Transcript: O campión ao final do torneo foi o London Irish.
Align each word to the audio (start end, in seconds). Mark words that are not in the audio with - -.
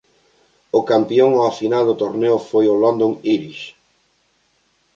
O 0.77 0.79
campión 0.91 1.31
ao 1.35 1.51
final 1.59 1.83
do 1.89 1.99
torneo 2.03 2.37
foi 2.49 2.65
o 2.73 2.79
London 2.83 3.11
Irish. 3.35 3.63